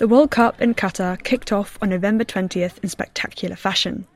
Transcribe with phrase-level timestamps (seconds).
[0.00, 4.06] The World Cup in Qatar kicked off on November 20th in spectacular fashion.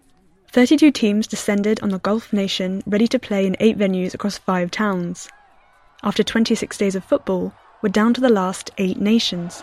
[0.51, 4.71] 32 teams descended on the Gulf nation ready to play in eight venues across five
[4.71, 5.29] towns.
[6.03, 7.53] After 26 days of football,
[7.83, 9.63] we're down to the last eight nations.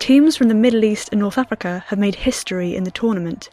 [0.00, 3.48] Teams from the Middle East and North Africa have made history in the tournament.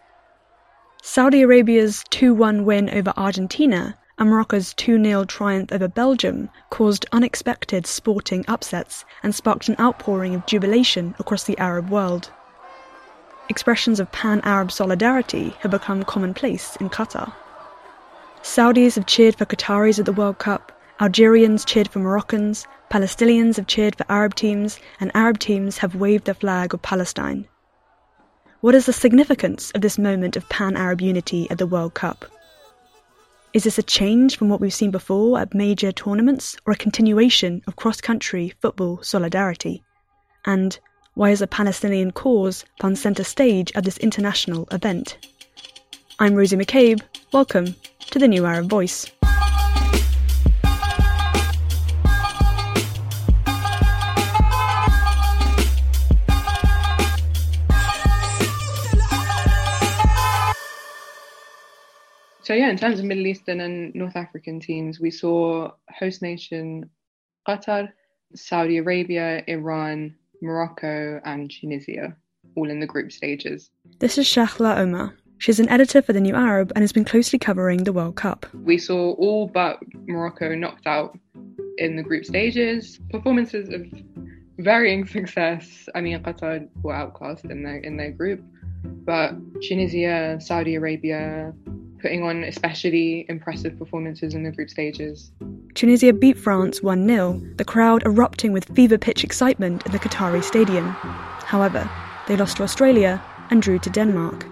[1.03, 7.05] Saudi Arabia's 2 1 win over Argentina and Morocco's 2 0 triumph over Belgium caused
[7.11, 12.31] unexpected sporting upsets and sparked an outpouring of jubilation across the Arab world.
[13.49, 17.33] Expressions of pan Arab solidarity have become commonplace in Qatar.
[18.41, 23.67] Saudis have cheered for Qataris at the World Cup, Algerians cheered for Moroccans, Palestinians have
[23.67, 27.45] cheered for Arab teams, and Arab teams have waved the flag of Palestine.
[28.61, 32.25] What is the significance of this moment of pan Arab unity at the World Cup?
[33.55, 37.61] Is this a change from what we've seen before at major tournaments or a continuation
[37.67, 39.81] of cross country football solidarity?
[40.43, 40.77] And
[41.13, 45.29] why has a Palestinian cause found centre stage at this international event?
[46.19, 47.01] I'm Rosie McCabe.
[47.31, 47.75] Welcome
[48.11, 49.09] to the New Arab Voice.
[62.55, 66.89] Yeah, in terms of Middle Eastern and North African teams, we saw host nation
[67.47, 67.91] Qatar,
[68.33, 72.15] Saudi Arabia, Iran, Morocco, and Tunisia,
[72.55, 73.69] all in the group stages.
[73.99, 75.15] This is Shahla Omar.
[75.37, 78.45] She's an editor for The New Arab and has been closely covering the World Cup.
[78.63, 81.17] We saw all but Morocco knocked out
[81.77, 82.99] in the group stages.
[83.09, 83.85] Performances of
[84.57, 85.89] varying success.
[85.93, 88.41] I mean, Qatar were outclassed in their in their group,
[88.83, 91.53] but Tunisia, Saudi Arabia,
[92.05, 95.31] putting on especially impressive performances in the group stages.
[95.73, 100.43] Tunisia beat France 1 0, the crowd erupting with fever pitch excitement in the Qatari
[100.43, 100.89] stadium.
[100.89, 101.89] However,
[102.27, 103.19] they lost to Australia
[103.49, 104.45] and drew to Denmark.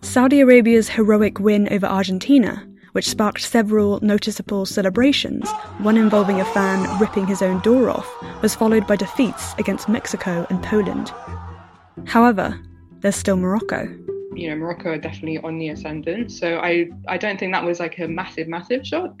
[0.00, 6.98] Saudi Arabia's heroic win over Argentina, which sparked several noticeable celebrations, one involving a fan
[6.98, 8.12] ripping his own door off,
[8.42, 11.12] was followed by defeats against Mexico and Poland.
[12.06, 12.58] However,
[12.98, 13.96] there's still Morocco
[14.38, 16.32] you know Morocco are definitely on the ascendant.
[16.32, 19.14] So I I don't think that was like a massive massive shock.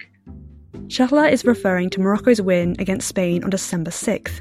[0.86, 4.40] Shahla is referring to Morocco's win against Spain on December 6th.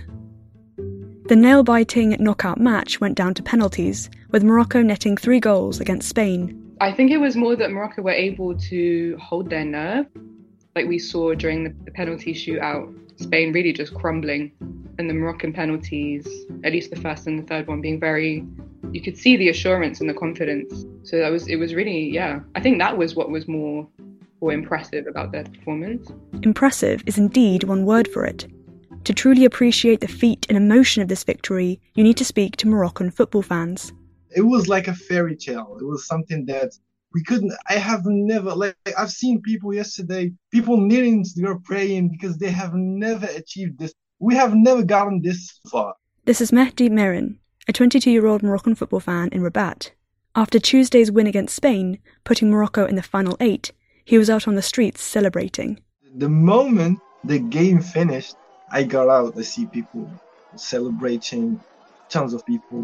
[1.28, 6.08] The nail biting knockout match went down to penalties, with Morocco netting three goals against
[6.08, 6.76] Spain.
[6.80, 10.06] I think it was more that Morocco were able to hold their nerve,
[10.74, 12.98] like we saw during the, the penalty shootout.
[13.18, 14.52] Spain really just crumbling,
[14.98, 16.28] and the Moroccan penalties,
[16.64, 18.46] at least the first and the third one, being very
[18.92, 20.86] you could see the assurance and the confidence.
[21.04, 22.40] So that was it was really yeah.
[22.56, 23.88] I think that was what was more
[24.42, 26.10] more impressive about their performance.
[26.44, 28.48] Impressive is indeed one word for it.
[29.06, 32.68] To truly appreciate the feat and emotion of this victory, you need to speak to
[32.68, 33.94] Moroccan football fans.
[34.36, 35.78] It was like a fairy tale.
[35.80, 36.74] It was something that
[37.18, 42.38] we couldn't I have never like I've seen people yesterday, people kneeling, they're praying because
[42.38, 43.92] they have never achieved this.
[44.20, 45.96] We have never gotten this far.
[46.26, 49.90] This is Mehdi merin a 22 year old Moroccan football fan in Rabat.
[50.36, 53.72] After Tuesday's win against Spain, putting Morocco in the final eight,
[54.06, 55.80] he was out on the streets celebrating.
[56.18, 58.36] The moment the game finished,
[58.72, 59.36] I got out.
[59.36, 60.08] I see people
[60.56, 61.60] celebrating,
[62.10, 62.78] tons of people,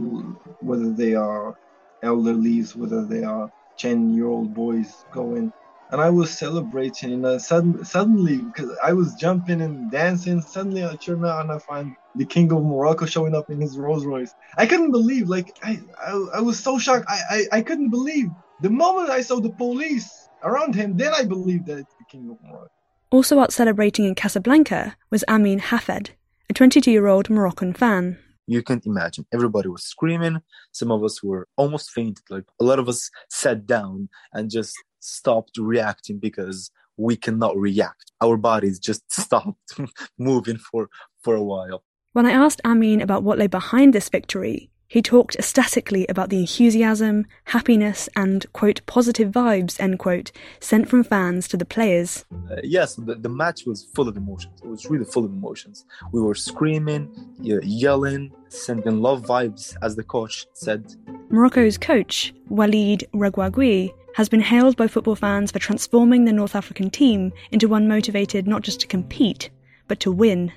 [0.62, 1.56] whether they are
[2.02, 5.52] elderlies, whether they are 10 year old boys going
[5.94, 7.14] and I was celebrating.
[7.14, 11.52] And uh, sudden, suddenly, because I was jumping and dancing, suddenly I turn around and
[11.52, 14.34] I find the king of Morocco showing up in his Rolls Royce.
[14.58, 17.06] I couldn't believe, like, I, I, I was so shocked.
[17.08, 18.30] I, I, I couldn't believe.
[18.62, 22.28] The moment I saw the police around him, then I believed that it's the king
[22.32, 22.72] of Morocco.
[23.12, 26.14] Also out celebrating in Casablanca was Amine Hafed,
[26.50, 28.18] a 22 year old Moroccan fan.
[28.48, 29.26] You can't imagine.
[29.34, 30.42] Everybody was screaming.
[30.72, 32.24] Some of us were almost fainted.
[32.30, 38.12] Like a lot of us sat down and just stopped reacting because we cannot react.
[38.22, 39.80] Our bodies just stopped
[40.18, 40.90] moving for,
[41.22, 41.84] for a while.
[42.14, 46.38] When I asked Amine about what lay behind this victory, he talked ecstatically about the
[46.38, 52.26] enthusiasm, happiness, and, quote, positive vibes, end quote, sent from fans to the players.
[52.32, 54.62] Uh, yes, the, the match was full of emotions.
[54.64, 55.86] It was really full of emotions.
[56.12, 57.10] We were screaming,
[57.42, 60.94] yelling, sending love vibes, as the coach said.
[61.30, 66.92] Morocco's coach, Walid Regragui, has been hailed by football fans for transforming the North African
[66.92, 69.50] team into one motivated not just to compete,
[69.88, 70.52] but to win.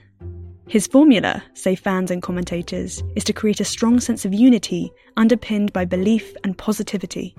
[0.69, 5.73] His formula, say fans and commentators, is to create a strong sense of unity underpinned
[5.73, 7.37] by belief and positivity.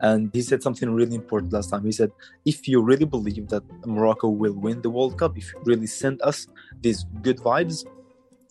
[0.00, 1.84] And he said something really important last time.
[1.84, 2.12] He said,
[2.44, 6.22] if you really believe that Morocco will win the World Cup, if you really send
[6.22, 6.46] us
[6.80, 7.84] these good vibes,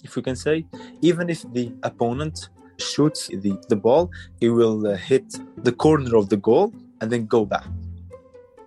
[0.03, 0.65] if we can say.
[1.01, 2.49] Even if the opponent
[2.79, 4.11] shoots the, the ball,
[4.41, 7.65] it will uh, hit the corner of the goal and then go back.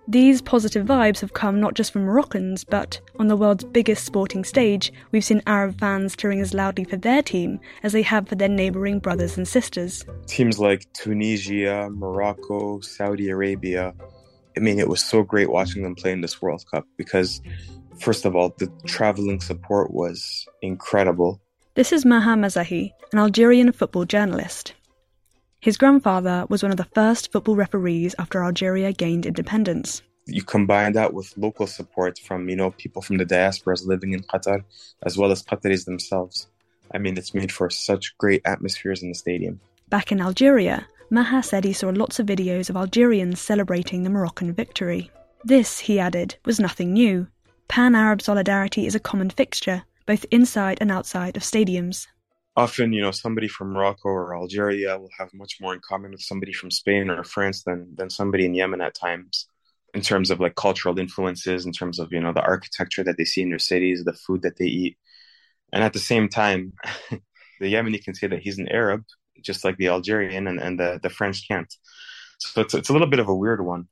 [0.07, 4.43] These positive vibes have come not just from Moroccans, but on the world's biggest sporting
[4.43, 8.35] stage, we've seen Arab fans cheering as loudly for their team as they have for
[8.35, 10.05] their neighbouring brothers and sisters.
[10.27, 13.95] Teams like Tunisia, Morocco, Saudi Arabia.
[14.55, 17.41] I mean, it was so great watching them play in this World Cup because,
[17.99, 21.41] first of all, the travelling support was incredible.
[21.73, 24.75] This is Maher Mezahi, an Algerian football journalist.
[25.65, 30.03] His grandfather was one of the first football referees after Algeria gained independence.
[30.27, 34.21] You combine that with local support from, you know, people from the diasporas living in
[34.21, 34.63] Qatar,
[35.07, 36.45] as well as Qataris themselves.
[36.93, 39.59] I mean, it's made for such great atmospheres in the stadium.
[39.89, 44.53] Back in Algeria, Maher said he saw lots of videos of Algerians celebrating the Moroccan
[44.53, 45.09] victory.
[45.43, 47.25] This, he added, was nothing new.
[47.69, 52.05] Pan Arab solidarity is a common fixture, both inside and outside of stadiums
[52.55, 56.21] often you know somebody from morocco or algeria will have much more in common with
[56.21, 59.47] somebody from spain or france than than somebody in yemen at times
[59.95, 63.23] in terms of like cultural influences in terms of you know the architecture that they
[63.23, 64.97] see in their cities the food that they eat.
[65.71, 66.73] And at the same time
[67.09, 69.03] the yemeni can say that he's an arab
[69.41, 71.73] just like the algerian and, and the, the french can't.
[72.39, 73.87] So it's, it's a little bit of a weird one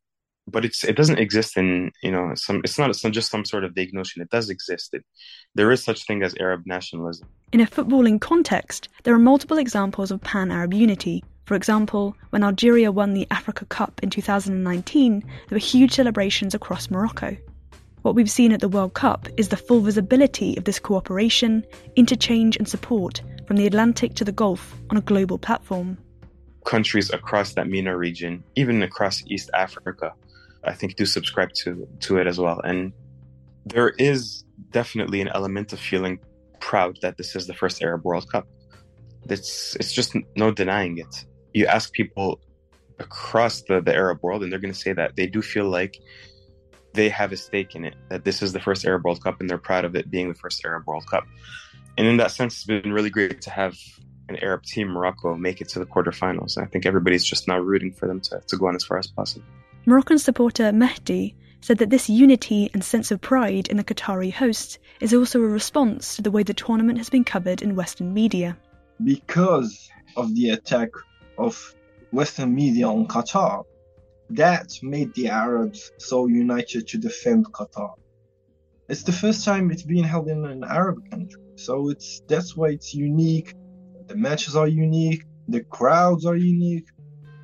[0.48, 3.45] but it's it doesn't exist in you know some it's not it's not just some
[3.45, 4.22] sort of vague notion.
[4.22, 4.94] It does exist.
[4.94, 5.04] It,
[5.56, 7.28] there is such thing as arab nationalism.
[7.51, 11.24] In a footballing context there are multiple examples of pan-arab unity.
[11.45, 16.89] For example when algeria won the africa cup in 2019 there were huge celebrations across
[16.89, 17.38] morocco.
[18.01, 21.66] What we've seen at the world cup is the full visibility of this cooperation
[21.96, 25.98] interchange and support from the atlantic to the gulf on a global platform.
[26.66, 30.13] Countries across that MENA region, even across East Africa,
[30.65, 32.60] I think do subscribe to to it as well.
[32.60, 32.94] And
[33.65, 36.19] there is definitely an element of feeling
[36.60, 38.48] proud that this is the first Arab World Cup.
[39.30, 41.25] It's it's just no denying it.
[41.54, 42.39] You ask people
[43.00, 45.98] across the, the Arab world and they're gonna say that they do feel like
[46.94, 49.50] they have a stake in it, that this is the first Arab World Cup and
[49.50, 51.25] they're proud of it being the first Arab World Cup.
[51.98, 53.75] And in that sense it's been really great to have
[54.30, 56.57] an Arab team, Morocco, make it to the quarterfinals.
[56.57, 59.07] I think everybody's just now rooting for them to, to go on as far as
[59.07, 59.45] possible.
[59.86, 64.80] Moroccan supporter Mehdi said that this unity and sense of pride in the Qatari hosts
[65.02, 68.58] is also a response to the way the tournament has been covered in Western media.
[69.04, 70.88] Because of the attack
[71.38, 71.76] of
[72.12, 73.66] Western media on Qatar,
[74.30, 77.96] that made the Arabs so united to defend Qatar.
[78.88, 82.70] It's the first time it's being held in an Arab country, so it's that's why
[82.70, 83.54] it's unique.
[84.08, 86.88] The matches are unique, the crowds are unique,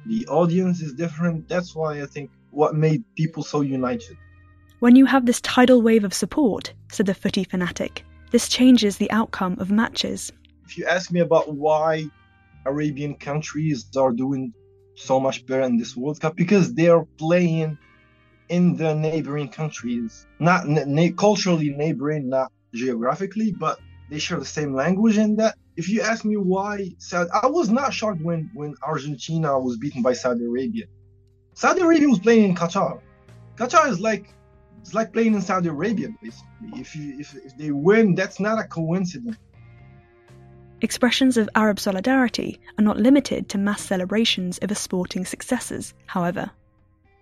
[0.06, 1.48] the audience is different.
[1.48, 4.18] That's why I think what made people so united.
[4.80, 9.12] When you have this tidal wave of support, said the footy fanatic, this changes the
[9.12, 10.32] outcome of matches.
[10.66, 12.06] If you ask me about why
[12.66, 14.54] Arabian countries are doing
[14.96, 17.78] so much better in this World Cup, because they are playing
[18.50, 23.80] in the neighboring countries, not na- culturally neighboring, not geographically, but
[24.10, 27.70] they share the same language, and that if you ask me why Saudi, I was
[27.70, 30.86] not shocked when when Argentina was beaten by Saudi Arabia.
[31.54, 33.00] Saudi Arabia was playing in Qatar.
[33.56, 34.26] Qatar is like
[34.82, 36.82] it's like playing in Saudi Arabia basically.
[36.84, 39.38] If you if, if they win, that's not a coincidence.
[40.82, 46.52] Expressions of Arab solidarity are not limited to mass celebrations over sporting successes, however.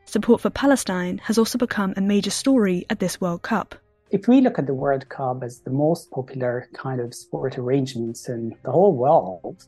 [0.05, 3.75] Support for Palestine has also become a major story at this World Cup.
[4.09, 8.29] If we look at the World Cup as the most popular kind of sport arrangements
[8.29, 9.65] in the whole world,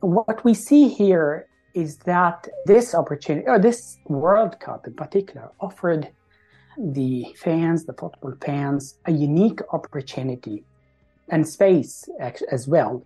[0.00, 6.08] what we see here is that this opportunity, or this World Cup in particular, offered
[6.78, 10.64] the fans, the football fans, a unique opportunity
[11.28, 12.08] and space
[12.50, 13.04] as well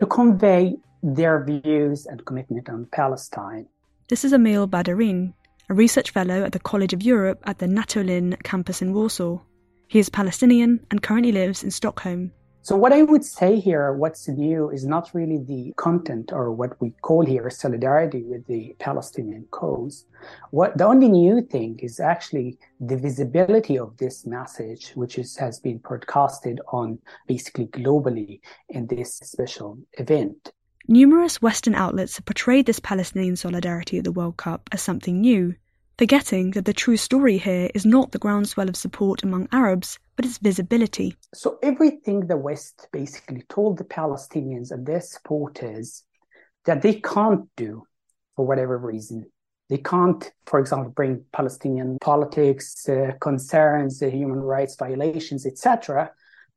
[0.00, 3.66] to convey their views and commitment on Palestine.
[4.08, 5.34] This is Emile Badarin,
[5.68, 9.40] a research fellow at the College of Europe at the Natolin campus in Warsaw.
[9.88, 12.32] He is Palestinian and currently lives in Stockholm.
[12.62, 16.80] So, what I would say here, what's new, is not really the content or what
[16.80, 20.06] we call here solidarity with the Palestinian cause.
[20.50, 25.60] What the only new thing is actually the visibility of this message, which is, has
[25.60, 30.50] been broadcasted on basically globally in this special event.
[30.88, 35.54] Numerous Western outlets have portrayed this Palestinian solidarity at the World Cup as something new,
[35.98, 40.24] forgetting that the true story here is not the groundswell of support among Arabs, but
[40.24, 41.16] its visibility.
[41.34, 46.04] So, everything the West basically told the Palestinians and their supporters
[46.64, 47.84] that they can't do
[48.36, 49.26] for whatever reason.
[49.70, 56.12] They can't, for example, bring Palestinian politics, uh, concerns, uh, human rights violations, etc.,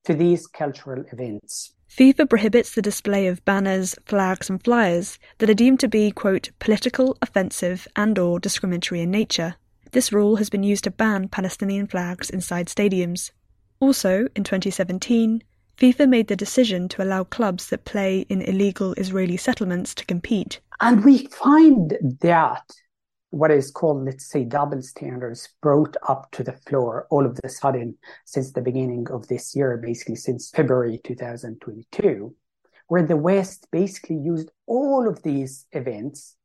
[0.05, 1.73] to these cultural events.
[1.89, 6.13] FIFA prohibits the display of banners, flags and flyers that are deemed to be,
[6.59, 9.55] political, offensive and or discriminatory in nature.
[9.91, 13.31] This rule has been used to ban Palestinian flags inside stadiums.
[13.79, 15.41] Also, in 2017,
[15.77, 20.59] FIFA made the decision to allow clubs that play in illegal Israeli settlements to compete.
[20.81, 22.63] And we find that
[23.31, 27.49] what is called, let's say, double standards brought up to the floor all of a
[27.49, 32.33] sudden since the beginning of this year, basically since February 2022,
[32.87, 36.35] where the West basically used all of these events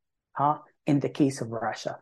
[0.85, 1.97] in the case of Russia.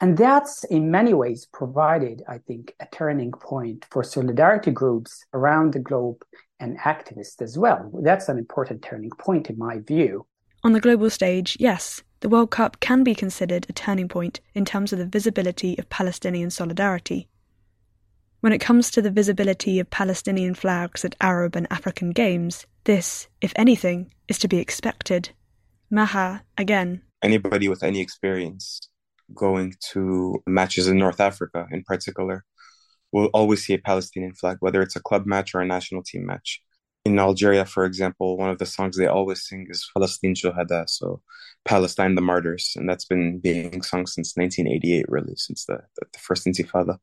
[0.00, 5.72] And that's in many ways provided, I think, a turning point for solidarity groups around
[5.72, 6.22] the globe
[6.58, 7.90] and activists as well.
[8.02, 10.26] That's an important turning point in my view.
[10.64, 14.64] On the global stage, yes, the World Cup can be considered a turning point in
[14.64, 17.28] terms of the visibility of Palestinian solidarity.
[18.40, 23.28] When it comes to the visibility of Palestinian flags at Arab and African games, this,
[23.40, 25.30] if anything, is to be expected.
[25.90, 27.02] Maher, again.
[27.22, 28.88] Anybody with any experience
[29.34, 32.44] going to matches in North Africa in particular
[33.12, 36.26] will always see a Palestinian flag, whether it's a club match or a national team
[36.26, 36.62] match.
[37.04, 41.22] In Algeria, for example, one of the songs they always sing is Palestine Shuhada, so
[41.64, 46.18] Palestine the Martyrs, and that's been being sung since 1988, really, since the, the, the
[46.18, 46.98] first Intifada.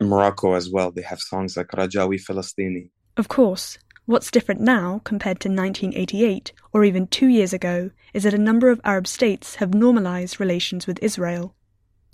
[0.00, 2.90] In Morocco as well, they have songs like Rajawi Falastini.
[3.16, 8.32] Of course, what's different now compared to 1988 or even two years ago is that
[8.32, 11.54] a number of Arab states have normalized relations with Israel.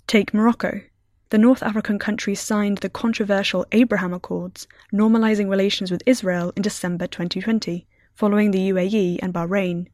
[0.07, 0.81] Take Morocco.
[1.29, 7.07] The North African country signed the controversial Abraham Accords, normalizing relations with Israel in December
[7.07, 9.87] 2020, following the UAE and Bahrain.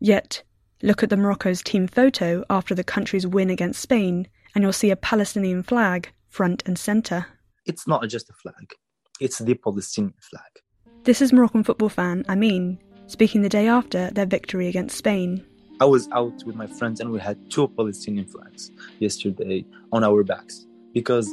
[0.00, 0.42] Yet,
[0.82, 4.90] look at the Morocco's team photo after the country's win against Spain, and you'll see
[4.90, 7.24] a Palestinian flag front and center.
[7.64, 8.74] It's not just a flag,
[9.18, 10.60] it's the Palestinian flag.
[11.04, 15.42] This is Moroccan football fan Amine, speaking the day after their victory against Spain.
[15.80, 20.24] I was out with my friends and we had two Palestinian flags yesterday on our
[20.24, 20.65] backs
[20.96, 21.28] because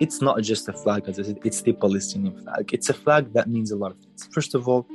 [0.00, 2.64] it's not just a flag, as I said, it's the Palestinian flag.
[2.72, 4.28] It's a flag that means a lot of things.
[4.32, 4.88] First of all,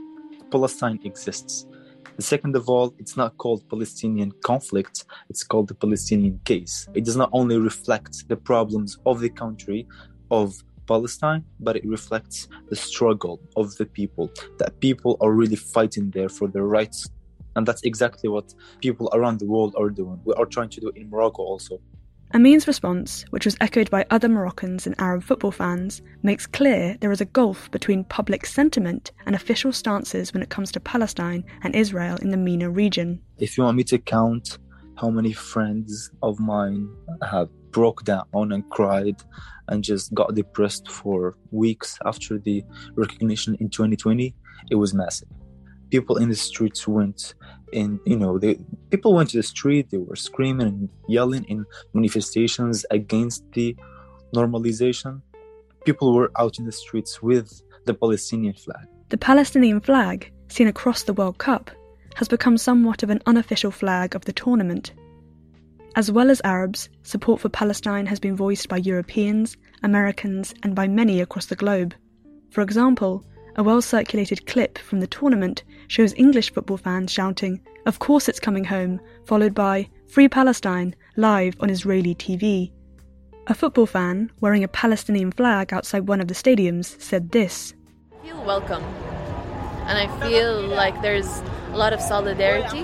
[0.51, 1.65] Palestine exists.
[2.17, 6.85] The second of all, it's not called Palestinian conflict, it's called the Palestinian case.
[6.93, 9.87] It does not only reflect the problems of the country,
[10.29, 10.53] of
[10.85, 14.29] Palestine, but it reflects the struggle of the people,
[14.59, 17.09] that people are really fighting there for their rights.
[17.55, 20.19] And that's exactly what people around the world are doing.
[20.25, 21.79] We are trying to do in Morocco also.
[22.35, 27.11] Amine's response, which was echoed by other Moroccans and Arab football fans, makes clear there
[27.11, 31.75] is a gulf between public sentiment and official stances when it comes to Palestine and
[31.75, 33.21] Israel in the MENA region.
[33.37, 34.57] If you want me to count
[34.97, 36.89] how many friends of mine
[37.21, 39.21] have broke down and cried
[39.67, 42.63] and just got depressed for weeks after the
[42.95, 44.33] recognition in 2020,
[44.71, 45.27] it was massive.
[45.91, 47.35] People in the streets went
[47.73, 51.65] in you know they people went to the street they were screaming and yelling in
[51.93, 53.75] manifestations against the
[54.35, 55.21] normalization.
[55.85, 58.85] People were out in the streets with the palestinian flag.
[59.09, 61.71] The palestinian flag seen across the world cup
[62.15, 64.93] has become somewhat of an unofficial flag of the tournament.
[65.95, 70.87] As well as arabs support for palestine has been voiced by europeans americans and by
[70.87, 71.93] many across the globe.
[72.51, 73.25] For example
[73.55, 78.39] a well circulated clip from the tournament shows English football fans shouting, Of course it's
[78.39, 82.71] coming home, followed by Free Palestine, live on Israeli TV.
[83.47, 87.73] A football fan, wearing a Palestinian flag outside one of the stadiums, said this
[88.21, 88.83] I feel welcome.
[89.85, 91.27] And I feel like there's
[91.73, 92.81] a lot of solidarity,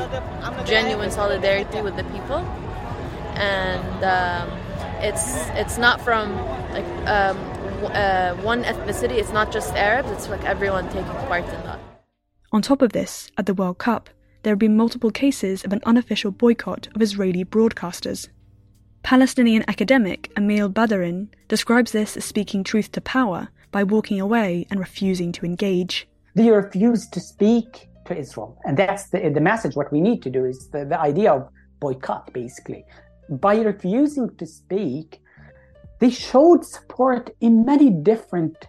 [0.66, 2.40] genuine solidarity with the people.
[3.36, 4.60] And um,
[5.02, 6.36] it's it's not from
[6.74, 7.38] like um,
[7.88, 9.18] uh, one ethnicity.
[9.18, 10.10] It's not just Arabs.
[10.12, 11.80] It's like everyone taking part in that.
[12.52, 14.10] On top of this, at the World Cup,
[14.44, 18.30] there have been multiple cases of an unofficial boycott of Israeli broadcasters.
[19.04, 24.80] Palestinian academic Emile Badarin describes this as speaking truth to power by walking away and
[24.80, 26.08] refusing to engage.
[26.36, 28.58] They refuse to speak to Israel.
[28.66, 29.76] And that's the, the message.
[29.76, 32.86] What we need to do is the, the idea of boycott, basically.
[33.30, 35.22] By refusing to speak,
[36.00, 38.68] they showed support in many different,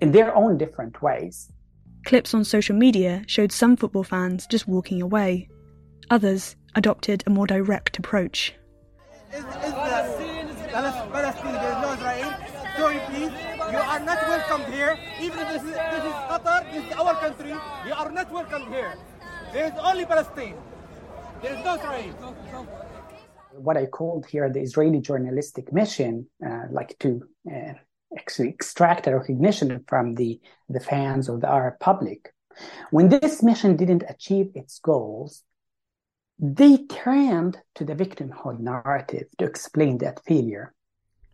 [0.00, 1.50] in their own different ways.
[2.04, 5.48] Clips on social media showed some football fans just walking away.
[6.10, 8.54] Others adopted a more direct approach.
[11.16, 12.32] Palestine, there is no Israel.
[12.76, 13.32] Sorry, please.
[13.72, 14.98] You are not welcome here.
[15.20, 17.54] Even if this is, this is Qatar, this is our country,
[17.86, 18.94] you are not welcome here.
[19.52, 20.56] There is only Palestine.
[21.42, 22.36] There is no Israel
[23.58, 27.74] what I called here the Israeli journalistic mission, uh, like to uh,
[28.12, 32.32] extract a recognition from the, the fans of the Arab public.
[32.90, 35.42] When this mission didn't achieve its goals,
[36.38, 40.74] they turned to the victimhood narrative to explain that failure.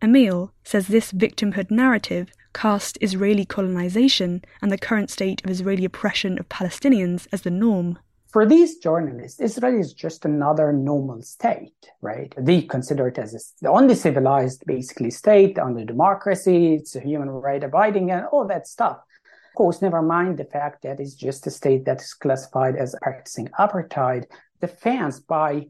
[0.01, 6.37] Emile says this victimhood narrative cast Israeli colonization and the current state of Israeli oppression
[6.37, 7.99] of Palestinians as the norm.
[8.33, 12.33] For these journalists, Israel is just another normal state, right?
[12.35, 16.73] They consider it as the only civilized, basically, state under democracy.
[16.73, 18.97] It's a human right abiding and all that stuff.
[18.97, 22.95] Of course, never mind the fact that it's just a state that is classified as
[23.03, 24.23] practicing apartheid.
[24.61, 25.67] The fans, by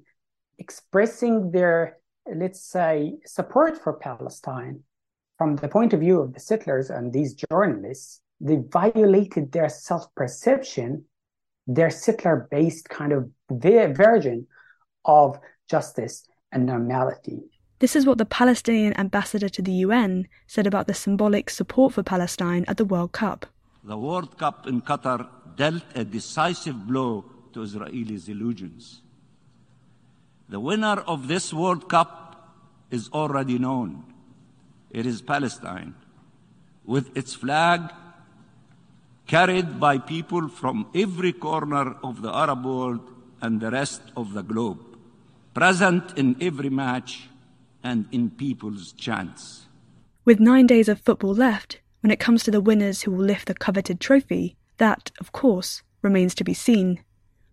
[0.58, 1.98] expressing their,
[2.34, 4.84] let's say, support for Palestine
[5.38, 10.06] from the point of view of the settlers and these journalists, they violated their self
[10.16, 11.04] perception
[11.68, 14.48] their settler based kind of version
[15.06, 15.40] of
[15.70, 17.42] justice and normality.
[17.80, 22.04] This is what the Palestinian ambassador to the UN said about the symbolic support for
[22.04, 23.46] Palestine at the World Cup.
[23.84, 25.28] The World Cup in Qatar
[25.58, 29.02] dealt a decisive blow to Israelis' illusions.
[30.48, 32.56] The winner of this World Cup
[32.92, 34.06] is already known.
[34.90, 35.96] It is Palestine,
[36.86, 37.92] with its flag
[39.28, 43.00] carried by people from every corner of the Arab world
[43.42, 44.80] and the rest of the globe,
[45.54, 47.30] present in every match
[47.84, 49.66] and in people's chants.
[50.26, 53.48] With nine days of football left, when it comes to the winners who will lift
[53.48, 57.04] the coveted trophy, that, of course, remains to be seen.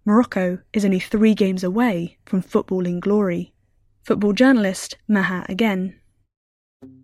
[0.04, 3.52] Morocco is only three games away from footballing glory.
[4.04, 6.00] Football journalist Maher again.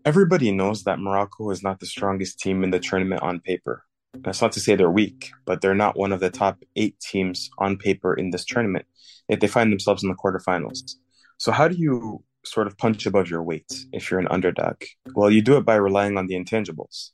[0.04, 3.86] Everybody knows that Morocco is not the strongest team in the tournament on paper.
[4.23, 7.50] That's not to say they're weak, but they're not one of the top eight teams
[7.58, 8.87] on paper in this tournament.
[9.28, 10.94] If they find themselves in the quarterfinals.
[11.38, 14.76] So how do you sort of punch above your weight if you're an underdog?
[15.14, 17.11] Well, you do it by relying on the intangibles.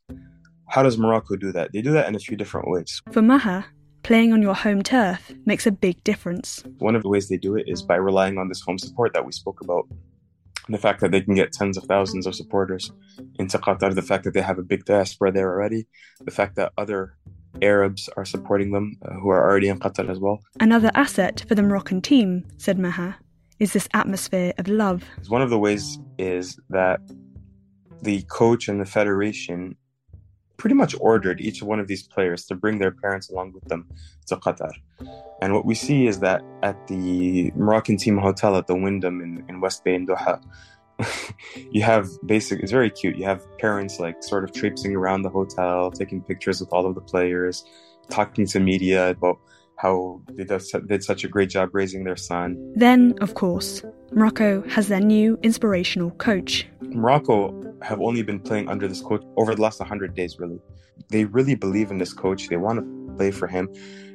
[0.69, 1.73] How does Morocco do that?
[1.73, 3.03] They do that in a few different ways.
[3.13, 3.65] For Maher,
[4.03, 6.63] playing on your home turf makes a big difference.
[6.79, 9.25] One of the ways they do it is by relying on this home support that
[9.25, 9.87] we spoke about
[10.69, 12.93] the fact that they can get tens of thousands of supporters
[13.39, 15.87] into Qatar, the fact that they have a big diaspora there already,
[16.21, 17.17] the fact that other
[17.61, 20.41] Arabs are supporting them uh, who are already in Qatar as well.
[20.61, 23.17] Another asset for the Moroccan team, said Maher,
[23.59, 25.05] is this atmosphere of love.
[25.29, 27.01] One of the ways is that
[28.03, 29.77] the coach and the federation
[30.63, 33.85] pretty much ordered each one of these players to bring their parents along with them
[34.25, 34.71] to Qatar.
[35.43, 39.45] And what we see is that at the Moroccan team hotel at the Wyndham in,
[39.49, 40.41] in West Bay in Doha,
[41.73, 43.17] you have basic, it's very cute.
[43.17, 46.95] You have parents like sort of traipsing around the hotel, taking pictures with all of
[46.95, 47.65] the players,
[48.09, 49.41] talking to media about
[49.83, 52.57] how they did such a great job raising their son.
[52.77, 56.69] Then, of course, Morocco has their new inspirational coach.
[56.81, 60.61] Morocco have only been playing under this coach over the last 100 days, really.
[61.09, 62.49] They really believe in this coach.
[62.49, 63.69] They want to play for him.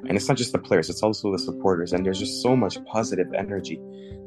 [0.07, 1.91] And it's not just the players, it's also the supporters.
[1.91, 3.77] And there's just so much positive energy.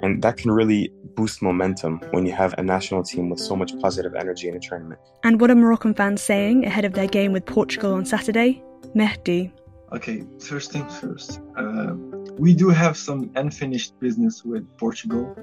[0.03, 3.73] And that can really boost momentum when you have a national team with so much
[3.81, 5.01] positive energy in a tournament.
[5.25, 8.63] And what are Moroccan fans saying ahead of their game with Portugal on Saturday?
[8.95, 9.53] Mehdi,
[9.93, 11.41] Okay, first things first.
[11.57, 11.95] Uh,
[12.39, 15.37] we do have some unfinished business with Portugal.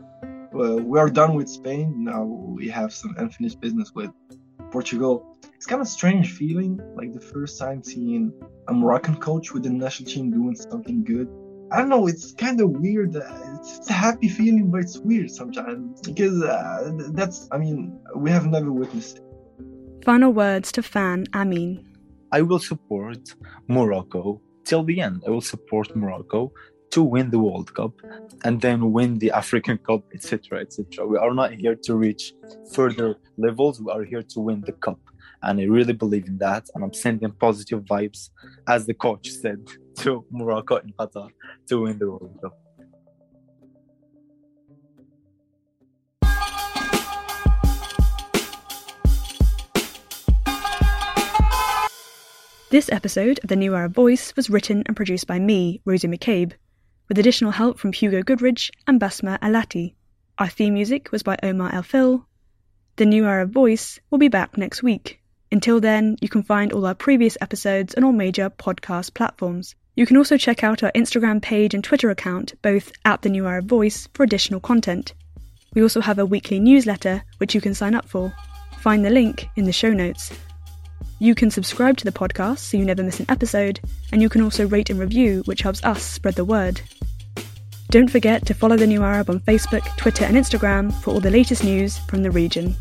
[0.54, 2.06] Well, we are done with Spain.
[2.06, 4.10] Now we have some unfinished business with
[4.72, 5.38] Portugal.
[5.54, 8.32] It's kind of strange feeling, like the first time seeing
[8.70, 11.28] a Moroccan coach with the national team doing something good.
[11.72, 12.08] I don't know.
[12.08, 13.16] It's kind of weird.
[13.16, 17.50] It's a happy feeling, but it's weird sometimes because uh, that's.
[17.52, 19.24] I mean, we have never witnessed it.
[20.06, 21.87] Final words to fan Amine.
[22.32, 23.36] I will support
[23.68, 25.24] Morocco till the end.
[25.26, 26.52] I will support Morocco
[26.92, 27.94] to win the World Cup
[28.44, 31.06] and then win the African Cup, etc., etc.
[31.06, 32.34] We are not here to reach
[32.74, 33.82] further levels.
[33.82, 35.00] We are here to win the cup,
[35.44, 36.68] and I really believe in that.
[36.74, 38.30] And I'm sending positive vibes,
[38.68, 39.66] as the coach said,
[39.98, 41.30] to Morocco and Qatar
[41.68, 42.58] to win the World Cup.
[52.70, 56.52] This episode of The New Arab Voice was written and produced by me, Rosie McCabe,
[57.08, 59.94] with additional help from Hugo Goodridge and Basma Alati.
[60.38, 62.28] Our theme music was by Omar El.
[62.98, 65.22] The New Arab Voice will be back next week.
[65.50, 69.74] Until then, you can find all our previous episodes on all major podcast platforms.
[69.96, 73.48] You can also check out our Instagram page and Twitter account, both at The New
[73.48, 75.14] Arab Voice, for additional content.
[75.74, 78.34] We also have a weekly newsletter, which you can sign up for.
[78.80, 80.34] Find the link in the show notes.
[81.20, 83.80] You can subscribe to the podcast so you never miss an episode,
[84.12, 86.82] and you can also rate and review, which helps us spread the word.
[87.90, 91.32] Don't forget to follow the New Arab on Facebook, Twitter, and Instagram for all the
[91.32, 92.76] latest news from the region.